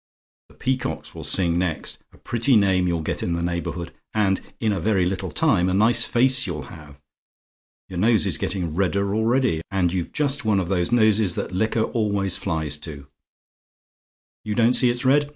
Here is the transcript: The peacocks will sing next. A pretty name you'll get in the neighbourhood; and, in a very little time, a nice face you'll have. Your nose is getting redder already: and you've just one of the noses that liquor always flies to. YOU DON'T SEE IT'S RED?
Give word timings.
The 0.49 0.55
peacocks 0.55 1.13
will 1.13 1.23
sing 1.23 1.59
next. 1.59 1.99
A 2.11 2.17
pretty 2.17 2.55
name 2.55 2.87
you'll 2.87 3.03
get 3.03 3.21
in 3.21 3.33
the 3.33 3.43
neighbourhood; 3.43 3.93
and, 4.15 4.41
in 4.59 4.71
a 4.71 4.79
very 4.79 5.05
little 5.05 5.29
time, 5.29 5.69
a 5.69 5.75
nice 5.75 6.05
face 6.05 6.47
you'll 6.47 6.69
have. 6.73 6.99
Your 7.87 7.99
nose 7.99 8.25
is 8.25 8.39
getting 8.39 8.73
redder 8.73 9.13
already: 9.13 9.61
and 9.69 9.93
you've 9.93 10.11
just 10.11 10.43
one 10.43 10.59
of 10.59 10.69
the 10.69 10.89
noses 10.91 11.35
that 11.35 11.51
liquor 11.51 11.83
always 11.83 12.35
flies 12.35 12.77
to. 12.77 13.05
YOU 14.43 14.55
DON'T 14.55 14.73
SEE 14.73 14.89
IT'S 14.89 15.05
RED? 15.05 15.29